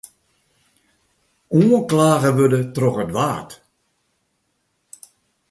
[1.59, 3.49] Oanklage wurde troch it Waad.